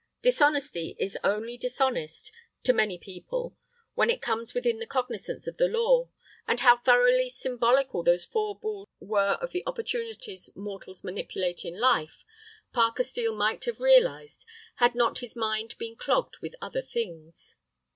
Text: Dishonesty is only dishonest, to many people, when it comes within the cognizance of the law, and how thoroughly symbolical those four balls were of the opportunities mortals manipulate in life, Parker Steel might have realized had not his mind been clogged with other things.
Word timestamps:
Dishonesty 0.23 0.95
is 0.97 1.15
only 1.23 1.57
dishonest, 1.59 2.31
to 2.63 2.73
many 2.73 2.97
people, 2.97 3.55
when 3.93 4.09
it 4.09 4.19
comes 4.19 4.55
within 4.55 4.79
the 4.79 4.87
cognizance 4.87 5.45
of 5.45 5.57
the 5.57 5.67
law, 5.67 6.09
and 6.47 6.59
how 6.61 6.75
thoroughly 6.77 7.29
symbolical 7.29 8.01
those 8.01 8.25
four 8.25 8.57
balls 8.57 8.87
were 8.99 9.33
of 9.39 9.51
the 9.51 9.61
opportunities 9.67 10.49
mortals 10.55 11.03
manipulate 11.03 11.63
in 11.63 11.79
life, 11.79 12.25
Parker 12.73 13.03
Steel 13.03 13.35
might 13.35 13.65
have 13.65 13.79
realized 13.79 14.43
had 14.77 14.95
not 14.95 15.19
his 15.19 15.35
mind 15.35 15.77
been 15.77 15.95
clogged 15.95 16.39
with 16.41 16.55
other 16.59 16.81
things. 16.81 17.57